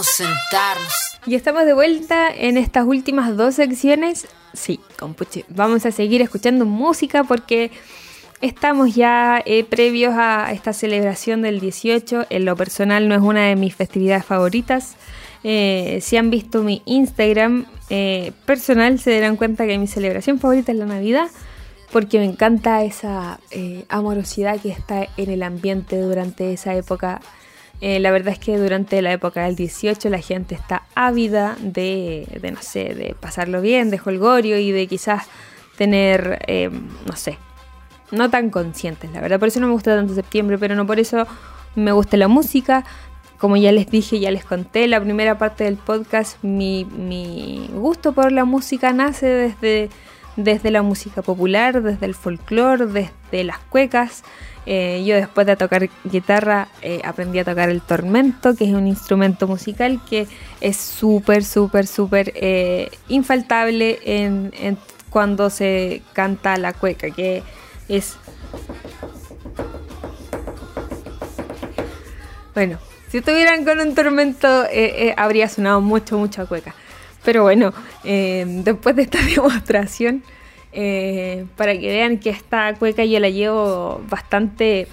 Sentarnos. 0.06 0.92
Y 1.26 1.34
estamos 1.34 1.64
de 1.64 1.74
vuelta 1.74 2.28
en 2.34 2.56
estas 2.56 2.86
últimas 2.86 3.36
dos 3.36 3.54
secciones. 3.56 4.26
Sí, 4.54 4.80
compuche. 4.98 5.44
Vamos 5.48 5.84
a 5.86 5.92
seguir 5.92 6.22
escuchando 6.22 6.64
música 6.64 7.24
porque 7.24 7.70
estamos 8.40 8.94
ya 8.94 9.42
eh, 9.44 9.64
previos 9.64 10.14
a 10.16 10.52
esta 10.52 10.72
celebración 10.72 11.42
del 11.42 11.60
18. 11.60 12.26
En 12.30 12.44
lo 12.44 12.56
personal 12.56 13.08
no 13.08 13.14
es 13.14 13.20
una 13.20 13.46
de 13.46 13.56
mis 13.56 13.74
festividades 13.74 14.24
favoritas. 14.24 14.96
Eh, 15.44 15.98
si 16.02 16.16
han 16.16 16.30
visto 16.30 16.62
mi 16.62 16.82
Instagram 16.84 17.66
eh, 17.90 18.32
personal 18.44 18.98
se 18.98 19.14
darán 19.14 19.36
cuenta 19.36 19.66
que 19.66 19.78
mi 19.78 19.86
celebración 19.86 20.40
favorita 20.40 20.72
es 20.72 20.78
la 20.78 20.86
Navidad 20.86 21.28
porque 21.92 22.18
me 22.18 22.24
encanta 22.24 22.82
esa 22.82 23.38
amorosidad 23.88 24.60
que 24.60 24.70
está 24.70 25.06
en 25.16 25.30
el 25.30 25.42
ambiente 25.42 25.98
durante 26.00 26.52
esa 26.52 26.74
época. 26.74 27.20
Eh, 27.80 28.00
la 28.00 28.10
verdad 28.10 28.32
es 28.32 28.40
que 28.40 28.58
durante 28.58 29.00
la 29.02 29.12
época 29.12 29.44
del 29.44 29.54
18 29.54 30.08
la 30.10 30.18
gente 30.18 30.54
está 30.54 30.82
ávida 30.94 31.56
de, 31.60 32.26
de, 32.40 32.50
no 32.50 32.60
sé, 32.60 32.94
de 32.94 33.14
pasarlo 33.18 33.60
bien, 33.60 33.90
de 33.90 34.00
holgorio 34.04 34.58
y 34.58 34.72
de 34.72 34.86
quizás 34.88 35.28
tener, 35.76 36.42
eh, 36.48 36.70
no 37.06 37.14
sé, 37.14 37.38
no 38.10 38.30
tan 38.30 38.50
conscientes, 38.50 39.12
la 39.12 39.20
verdad. 39.20 39.38
Por 39.38 39.48
eso 39.48 39.60
no 39.60 39.68
me 39.68 39.72
gusta 39.74 39.94
tanto 39.94 40.14
septiembre, 40.14 40.58
pero 40.58 40.74
no 40.74 40.86
por 40.86 40.98
eso 40.98 41.26
me 41.76 41.92
gusta 41.92 42.16
la 42.16 42.26
música. 42.26 42.84
Como 43.38 43.56
ya 43.56 43.70
les 43.70 43.88
dije, 43.88 44.18
ya 44.18 44.32
les 44.32 44.44
conté 44.44 44.88
la 44.88 45.00
primera 45.00 45.38
parte 45.38 45.62
del 45.62 45.76
podcast, 45.76 46.42
mi, 46.42 46.84
mi 46.84 47.70
gusto 47.72 48.12
por 48.12 48.32
la 48.32 48.44
música 48.44 48.92
nace 48.92 49.26
desde, 49.26 49.90
desde 50.38 50.70
la 50.70 50.82
música 50.82 51.20
popular, 51.20 51.82
desde 51.82 52.06
el 52.06 52.14
folclore, 52.14 52.86
desde 52.86 53.44
las 53.44 53.58
cuecas. 53.58 54.22
Eh, 54.66 55.02
yo 55.04 55.16
después 55.16 55.46
de 55.46 55.56
tocar 55.56 55.88
guitarra 56.04 56.68
eh, 56.80 57.00
aprendí 57.04 57.40
a 57.40 57.44
tocar 57.44 57.70
el 57.70 57.80
tormento, 57.82 58.54
que 58.54 58.64
es 58.64 58.70
un 58.70 58.86
instrumento 58.86 59.48
musical 59.48 60.00
que 60.08 60.28
es 60.60 60.76
súper, 60.76 61.44
súper, 61.44 61.86
súper 61.86 62.32
eh, 62.36 62.88
infaltable 63.08 63.98
en, 64.04 64.78
cuando 65.10 65.50
se 65.50 66.02
canta 66.12 66.56
la 66.56 66.72
cueca, 66.72 67.10
que 67.10 67.42
es... 67.88 68.16
Bueno, 72.54 72.78
si 73.08 73.18
estuvieran 73.18 73.64
con 73.64 73.80
un 73.80 73.94
tormento 73.94 74.66
habría 75.16 75.48
sonado 75.48 75.80
mucho, 75.80 76.16
mucho 76.16 76.42
a 76.42 76.46
cueca. 76.46 76.74
Pero 77.24 77.42
bueno, 77.42 77.72
eh, 78.04 78.44
después 78.64 78.96
de 78.96 79.02
esta 79.02 79.18
demostración, 79.34 80.22
eh, 80.72 81.46
para 81.56 81.72
que 81.78 81.88
vean 81.88 82.18
que 82.18 82.30
esta 82.30 82.74
cueca 82.74 83.04
yo 83.04 83.18
la 83.20 83.28
llevo 83.30 84.02
bastante 84.08 84.86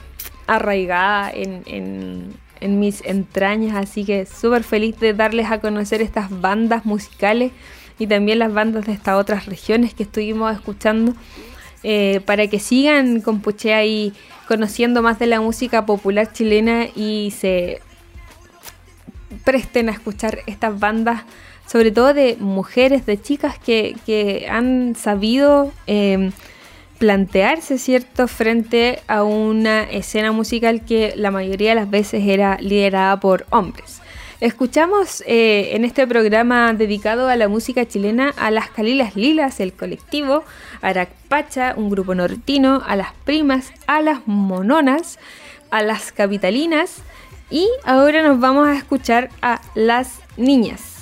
arraigada 0.47 1.31
en, 1.31 1.63
en- 1.65 2.45
mis 2.79 3.03
entrañas, 3.05 3.75
así 3.75 4.05
que 4.05 4.25
súper 4.25 4.63
feliz 4.63 4.99
de 4.99 5.13
darles 5.13 5.51
a 5.51 5.59
conocer 5.59 6.01
estas 6.01 6.29
bandas 6.41 6.83
musicales 6.83 7.51
y 7.99 8.07
también 8.07 8.39
las 8.39 8.51
bandas 8.53 8.85
de 8.85 8.93
estas 8.93 9.15
otras 9.19 9.45
regiones 9.45 9.93
que 9.93 10.01
estuvimos 10.03 10.51
escuchando, 10.51 11.13
eh, 11.83 12.21
para 12.25 12.47
que 12.47 12.57
sigan 12.59 13.21
con 13.21 13.41
Puché 13.41 13.75
ahí 13.75 14.13
conociendo 14.47 15.03
más 15.03 15.19
de 15.19 15.27
la 15.27 15.41
música 15.41 15.85
popular 15.85 16.33
chilena 16.33 16.87
y 16.95 17.31
se 17.37 17.81
presten 19.43 19.89
a 19.89 19.91
escuchar 19.91 20.39
estas 20.47 20.79
bandas, 20.79 21.23
sobre 21.67 21.91
todo 21.91 22.13
de 22.13 22.37
mujeres, 22.39 23.05
de 23.05 23.21
chicas 23.21 23.57
que, 23.59 23.95
que 24.05 24.47
han 24.49 24.95
sabido 24.95 25.71
eh, 25.87 26.31
plantearse, 26.97 27.77
¿cierto?, 27.77 28.27
frente 28.27 29.01
a 29.07 29.23
una 29.23 29.83
escena 29.83 30.31
musical 30.31 30.85
que 30.85 31.13
la 31.15 31.31
mayoría 31.31 31.69
de 31.69 31.75
las 31.75 31.89
veces 31.89 32.23
era 32.25 32.57
liderada 32.59 33.19
por 33.19 33.45
hombres. 33.49 34.01
Escuchamos 34.41 35.23
eh, 35.25 35.69
en 35.73 35.85
este 35.85 36.05
programa 36.05 36.73
dedicado 36.73 37.29
a 37.29 37.37
la 37.37 37.47
música 37.47 37.85
chilena 37.85 38.33
a 38.37 38.51
las 38.51 38.69
Calilas 38.69 39.15
Lilas, 39.15 39.59
el 39.61 39.71
colectivo, 39.73 40.43
a 40.81 40.87
Aracpacha, 40.89 41.73
un 41.77 41.89
grupo 41.89 42.15
nortino, 42.15 42.83
a 42.85 42.95
las 42.97 43.13
primas, 43.23 43.71
a 43.87 44.01
las 44.01 44.27
mononas, 44.27 45.19
a 45.71 45.83
las 45.83 46.11
capitalinas 46.11 46.97
y 47.49 47.67
ahora 47.85 48.23
nos 48.23 48.39
vamos 48.39 48.67
a 48.67 48.75
escuchar 48.75 49.29
a 49.41 49.61
las 49.73 50.19
niñas. 50.37 50.94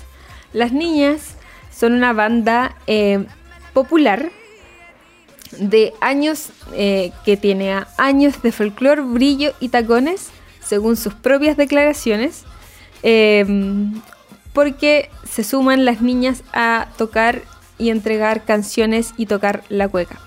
Las 0.54 0.72
niñas 0.72 1.36
son 1.76 1.94
una 1.94 2.14
banda 2.14 2.76
eh, 2.86 3.26
popular 3.74 4.32
de 5.58 5.94
años 6.00 6.50
eh, 6.74 7.12
que 7.26 7.38
tiene 7.38 7.84
años 7.98 8.42
de 8.42 8.52
folclore, 8.52 9.02
brillo 9.02 9.54
y 9.60 9.70
tacones, 9.70 10.30
según 10.64 10.96
sus 10.96 11.14
propias 11.16 11.58
declaraciones, 11.58 12.44
eh, 13.02 13.46
porque 14.54 15.10
se 15.28 15.44
suman 15.44 15.86
las 15.86 16.02
niñas 16.02 16.44
a 16.54 16.88
tocar 16.98 17.42
y 17.80 17.90
entregar 17.90 18.46
canciones 18.46 19.14
y 19.18 19.26
tocar 19.26 19.64
la 19.70 19.88
cueca. 19.88 20.20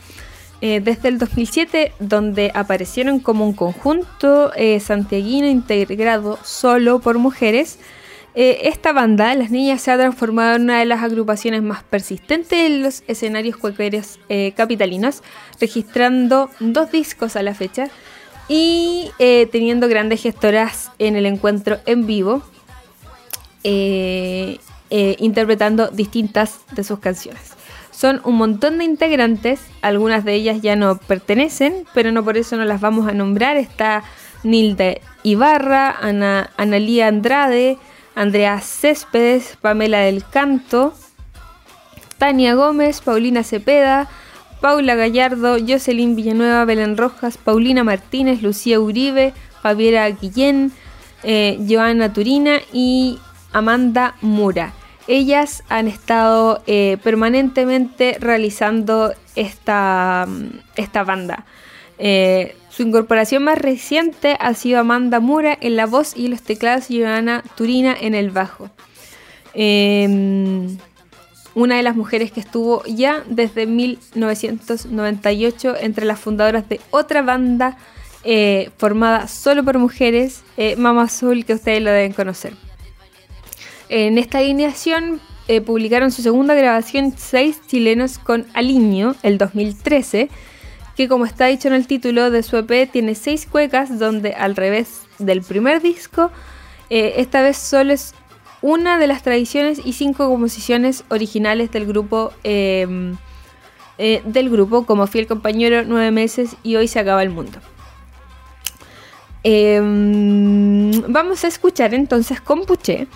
Desde 0.60 1.08
el 1.08 1.18
2007, 1.18 1.92
donde 2.00 2.50
aparecieron 2.54 3.20
como 3.20 3.46
un 3.46 3.52
conjunto 3.52 4.50
santiaguino 4.80 5.46
integrado 5.46 6.38
solo 6.42 6.98
por 6.98 7.18
mujeres, 7.18 7.78
eh, 8.36 8.68
esta 8.68 8.92
banda, 8.92 9.34
Las 9.34 9.50
Niñas, 9.50 9.80
se 9.80 9.90
ha 9.90 9.96
transformado 9.96 10.56
en 10.56 10.62
una 10.62 10.78
de 10.78 10.84
las 10.84 11.02
agrupaciones 11.02 11.62
más 11.62 11.82
persistentes 11.82 12.58
en 12.58 12.82
los 12.82 13.02
escenarios 13.08 13.56
cuequeros 13.56 14.20
eh, 14.28 14.52
capitalinos, 14.54 15.22
registrando 15.58 16.50
dos 16.60 16.92
discos 16.92 17.34
a 17.34 17.42
la 17.42 17.54
fecha 17.54 17.88
y 18.46 19.10
eh, 19.18 19.48
teniendo 19.50 19.88
grandes 19.88 20.22
gestoras 20.22 20.90
en 20.98 21.16
el 21.16 21.24
encuentro 21.24 21.78
en 21.86 22.06
vivo, 22.06 22.42
interpretando 25.18 25.88
distintas 25.88 26.60
de 26.72 26.84
sus 26.84 26.98
canciones. 26.98 27.56
Son 27.90 28.20
un 28.24 28.36
montón 28.36 28.76
de 28.76 28.84
integrantes, 28.84 29.62
algunas 29.80 30.22
de 30.26 30.34
ellas 30.34 30.60
ya 30.60 30.76
no 30.76 30.98
pertenecen, 30.98 31.86
pero 31.94 32.12
no 32.12 32.22
por 32.22 32.36
eso 32.36 32.56
no 32.56 32.66
las 32.66 32.82
vamos 32.82 33.08
a 33.08 33.12
nombrar. 33.12 33.56
Está 33.56 34.04
Nilda 34.44 34.96
Ibarra, 35.22 35.96
Ana, 35.98 36.50
Analía 36.58 37.08
Andrade, 37.08 37.78
Andrea 38.16 38.60
Céspedes, 38.60 39.56
Pamela 39.60 40.00
del 40.00 40.24
Canto, 40.24 40.94
Tania 42.18 42.54
Gómez, 42.54 43.02
Paulina 43.02 43.44
Cepeda, 43.44 44.08
Paula 44.60 44.94
Gallardo, 44.94 45.58
Jocelyn 45.58 46.16
Villanueva, 46.16 46.64
Belén 46.64 46.96
Rojas, 46.96 47.36
Paulina 47.36 47.84
Martínez, 47.84 48.42
Lucía 48.42 48.80
Uribe, 48.80 49.34
Javiera 49.62 50.08
Guillén, 50.08 50.72
eh, 51.22 51.58
Joana 51.68 52.12
Turina 52.12 52.60
y 52.72 53.18
Amanda 53.52 54.16
Mura. 54.22 54.72
Ellas 55.08 55.62
han 55.68 55.86
estado 55.86 56.62
eh, 56.66 56.96
permanentemente 57.04 58.16
realizando 58.18 59.12
esta, 59.36 60.26
mm, 60.26 60.46
esta 60.76 61.04
banda. 61.04 61.44
Eh, 61.98 62.56
su 62.76 62.82
incorporación 62.82 63.42
más 63.42 63.56
reciente 63.56 64.36
ha 64.38 64.52
sido 64.52 64.80
Amanda 64.80 65.18
Mura 65.18 65.56
en 65.58 65.76
la 65.76 65.86
voz 65.86 66.14
y 66.14 66.28
los 66.28 66.42
teclados 66.42 66.90
y 66.90 67.00
Joana 67.00 67.42
Turina 67.56 67.96
en 67.98 68.14
el 68.14 68.30
bajo. 68.30 68.68
Em, 69.54 70.76
una 71.54 71.76
de 71.76 71.82
las 71.82 71.96
mujeres 71.96 72.32
que 72.32 72.40
estuvo 72.40 72.84
ya 72.84 73.24
desde 73.30 73.64
1998 73.64 75.74
entre 75.80 76.04
las 76.04 76.20
fundadoras 76.20 76.68
de 76.68 76.78
otra 76.90 77.22
banda 77.22 77.78
eh, 78.24 78.68
formada 78.76 79.26
solo 79.26 79.64
por 79.64 79.78
mujeres, 79.78 80.42
eh, 80.58 80.76
Mama 80.76 81.04
Azul, 81.04 81.46
que 81.46 81.54
ustedes 81.54 81.80
lo 81.80 81.90
deben 81.90 82.12
conocer. 82.12 82.52
En 83.88 84.18
esta 84.18 84.36
alineación 84.38 85.22
eh, 85.48 85.62
publicaron 85.62 86.12
su 86.12 86.20
segunda 86.20 86.54
grabación, 86.54 87.14
Seis 87.16 87.58
chilenos 87.66 88.18
con 88.18 88.44
Aliño, 88.52 89.14
el 89.22 89.38
2013, 89.38 90.28
que 90.96 91.08
como 91.08 91.26
está 91.26 91.46
dicho 91.46 91.68
en 91.68 91.74
el 91.74 91.86
título 91.86 92.30
de 92.30 92.42
su 92.42 92.56
EP, 92.56 92.90
tiene 92.90 93.14
seis 93.14 93.46
cuecas, 93.46 93.98
donde 93.98 94.32
al 94.32 94.56
revés 94.56 95.02
del 95.18 95.42
primer 95.42 95.82
disco, 95.82 96.30
eh, 96.90 97.14
esta 97.18 97.42
vez 97.42 97.56
solo 97.58 97.92
es 97.92 98.14
una 98.62 98.98
de 98.98 99.06
las 99.06 99.22
tradiciones 99.22 99.80
y 99.84 99.92
cinco 99.92 100.28
composiciones 100.28 101.04
originales 101.08 101.70
del 101.70 101.86
grupo, 101.86 102.32
eh, 102.42 103.14
eh, 103.98 104.22
del 104.24 104.50
grupo 104.50 104.86
como 104.86 105.06
fiel 105.06 105.26
compañero, 105.26 105.84
nueve 105.86 106.10
meses 106.10 106.56
y 106.62 106.76
hoy 106.76 106.88
se 106.88 106.98
acaba 106.98 107.22
el 107.22 107.30
mundo. 107.30 107.58
Eh, 109.44 109.80
vamos 111.06 111.44
a 111.44 111.46
escuchar 111.46 111.94
entonces 111.94 112.40
con 112.40 112.64
Puché 112.64 113.06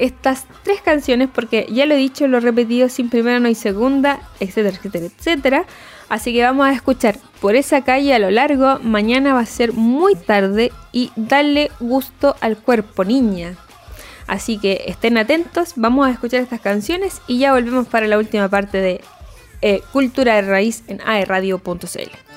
estas 0.00 0.46
tres 0.64 0.80
canciones 0.80 1.28
porque 1.32 1.66
ya 1.70 1.86
lo 1.86 1.94
he 1.94 1.98
dicho, 1.98 2.26
lo 2.26 2.38
he 2.38 2.40
repetido 2.40 2.88
sin 2.88 3.08
primera 3.08 3.38
no 3.38 3.46
hay 3.46 3.54
segunda, 3.54 4.20
etcétera, 4.40 4.76
etcétera, 4.76 5.06
etcétera. 5.06 5.64
Así 6.10 6.32
que 6.32 6.42
vamos 6.42 6.66
a 6.66 6.72
escuchar 6.72 7.16
por 7.40 7.54
esa 7.54 7.82
calle 7.82 8.12
a 8.12 8.18
lo 8.18 8.32
largo. 8.32 8.80
Mañana 8.82 9.32
va 9.32 9.40
a 9.40 9.46
ser 9.46 9.72
muy 9.72 10.16
tarde 10.16 10.72
y 10.92 11.12
darle 11.14 11.70
gusto 11.78 12.34
al 12.40 12.58
cuerpo, 12.58 13.04
niña. 13.04 13.56
Así 14.26 14.58
que 14.58 14.84
estén 14.86 15.18
atentos, 15.18 15.74
vamos 15.76 16.08
a 16.08 16.10
escuchar 16.10 16.40
estas 16.40 16.60
canciones 16.60 17.22
y 17.28 17.38
ya 17.38 17.52
volvemos 17.52 17.86
para 17.86 18.08
la 18.08 18.18
última 18.18 18.48
parte 18.48 18.78
de 18.80 19.00
eh, 19.62 19.82
Cultura 19.92 20.34
de 20.34 20.42
Raíz 20.42 20.82
en 20.88 21.00
aerradio.cl. 21.00 22.29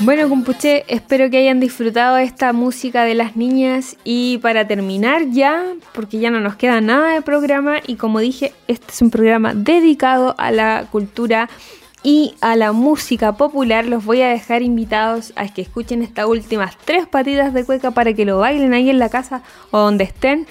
Bueno, 0.00 0.28
compuche, 0.28 0.84
espero 0.88 1.30
que 1.30 1.38
hayan 1.38 1.60
disfrutado 1.60 2.16
esta 2.16 2.52
música 2.52 3.04
de 3.04 3.14
las 3.14 3.36
niñas. 3.36 3.96
Y 4.04 4.38
para 4.38 4.66
terminar 4.66 5.30
ya, 5.30 5.62
porque 5.92 6.18
ya 6.18 6.30
no 6.30 6.40
nos 6.40 6.56
queda 6.56 6.80
nada 6.80 7.14
de 7.14 7.22
programa 7.22 7.76
y 7.86 7.96
como 7.96 8.20
dije, 8.20 8.52
este 8.66 8.92
es 8.92 9.02
un 9.02 9.10
programa 9.10 9.54
dedicado 9.54 10.34
a 10.38 10.50
la 10.50 10.86
cultura 10.90 11.48
y 12.02 12.34
a 12.42 12.54
la 12.54 12.72
música 12.72 13.32
popular, 13.36 13.86
los 13.86 14.04
voy 14.04 14.20
a 14.20 14.28
dejar 14.28 14.62
invitados 14.62 15.32
a 15.36 15.48
que 15.48 15.62
escuchen 15.62 16.02
estas 16.02 16.26
últimas 16.26 16.76
tres 16.84 17.06
patitas 17.06 17.54
de 17.54 17.64
cueca 17.64 17.92
para 17.92 18.12
que 18.12 18.26
lo 18.26 18.38
bailen 18.38 18.74
ahí 18.74 18.90
en 18.90 18.98
la 18.98 19.08
casa 19.08 19.42
o 19.70 19.78
donde 19.78 20.04
estén. 20.04 20.46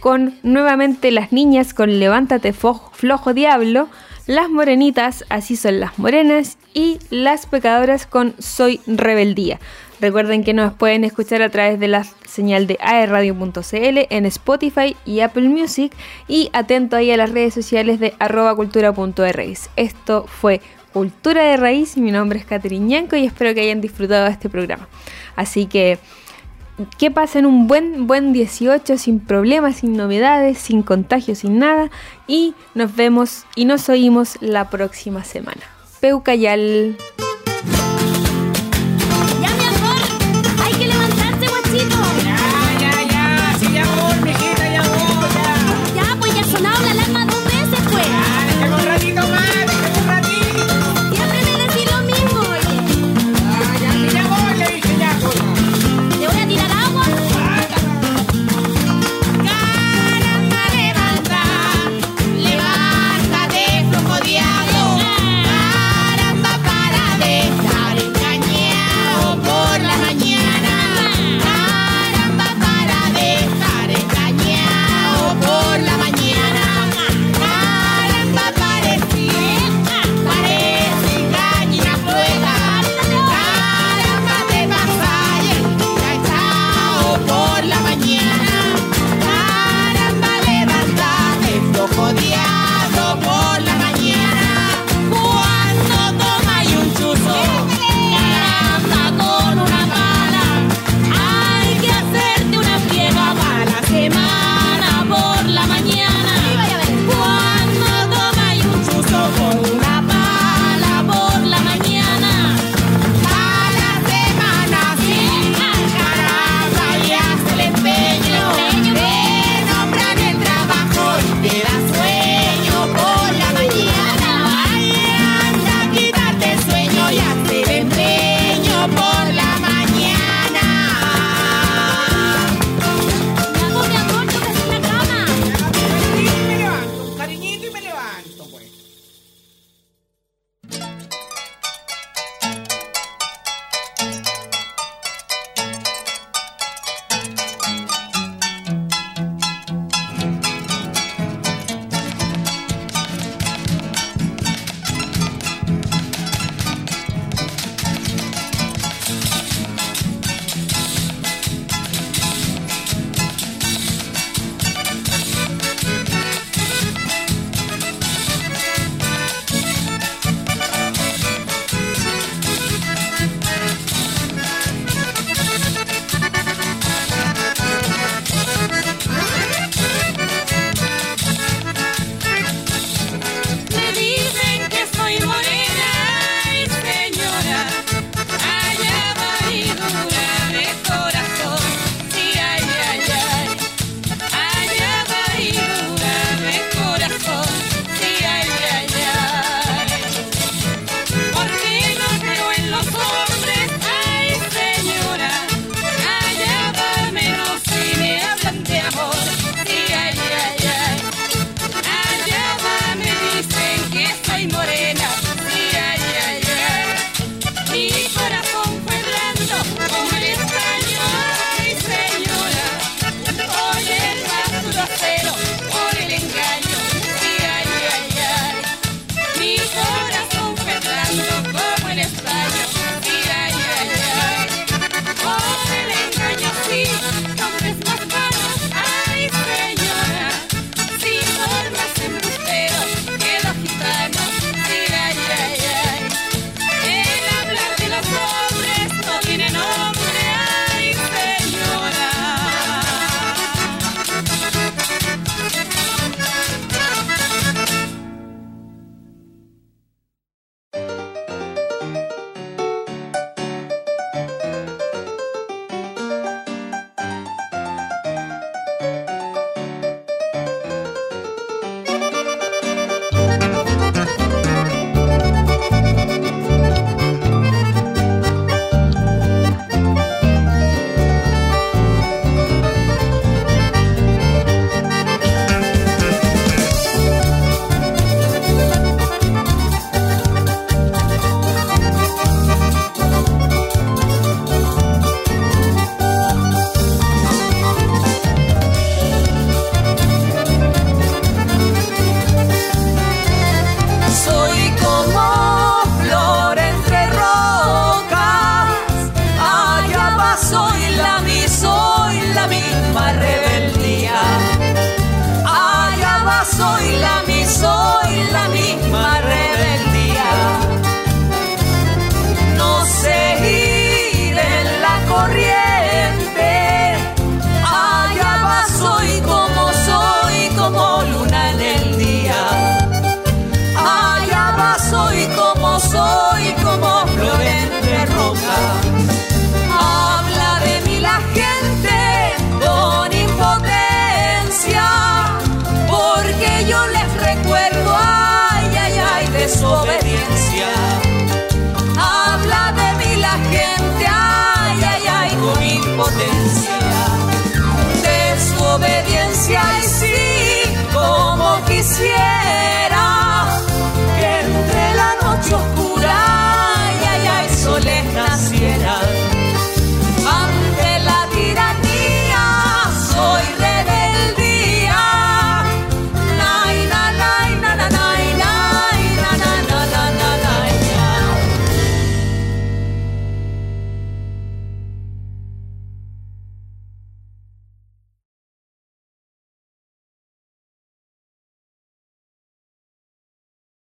Con 0.00 0.40
nuevamente 0.42 1.12
las 1.12 1.30
niñas 1.30 1.74
con 1.74 2.00
Levántate 2.00 2.52
flojo 2.52 3.32
diablo, 3.32 3.88
las 4.26 4.50
morenitas, 4.50 5.24
así 5.28 5.56
son 5.56 5.80
las 5.80 5.98
morenas, 5.98 6.58
y 6.74 6.98
las 7.10 7.46
pecadoras 7.46 8.06
con 8.06 8.34
Soy 8.38 8.80
rebeldía. 8.86 9.60
Recuerden 10.00 10.42
que 10.42 10.54
nos 10.54 10.72
pueden 10.72 11.04
escuchar 11.04 11.42
a 11.42 11.50
través 11.50 11.78
de 11.78 11.86
la 11.86 12.04
señal 12.26 12.66
de 12.66 12.76
aerradio.cl 12.80 14.06
en 14.10 14.26
Spotify 14.26 14.96
y 15.04 15.20
Apple 15.20 15.48
Music 15.48 15.92
y 16.26 16.50
atento 16.52 16.96
ahí 16.96 17.10
a 17.12 17.16
las 17.16 17.30
redes 17.30 17.54
sociales 17.54 18.00
de 18.00 18.14
arroba 18.18 18.56
cultura.raíz. 18.56 19.70
Esto 19.76 20.24
fue 20.26 20.60
Cultura 20.92 21.42
de 21.44 21.56
Raíz, 21.56 21.96
mi 21.96 22.10
nombre 22.10 22.38
es 22.38 22.44
Catherine 22.44 22.86
Ñanco 22.86 23.16
y 23.16 23.24
espero 23.24 23.54
que 23.54 23.62
hayan 23.62 23.80
disfrutado 23.80 24.24
de 24.24 24.32
este 24.32 24.50
programa. 24.50 24.88
Así 25.36 25.66
que 25.66 25.98
que 26.98 27.10
pasen 27.10 27.46
un 27.46 27.66
buen, 27.66 28.06
buen 28.06 28.32
18 28.32 28.98
sin 28.98 29.20
problemas, 29.20 29.76
sin 29.76 29.96
novedades, 29.96 30.58
sin 30.58 30.82
contagios, 30.82 31.38
sin 31.38 31.58
nada. 31.58 31.90
Y 32.26 32.54
nos 32.74 32.94
vemos 32.96 33.44
y 33.54 33.64
nos 33.64 33.88
oímos 33.88 34.38
la 34.40 34.70
próxima 34.70 35.24
semana. 35.24 35.62
Peucayal. 36.00 36.96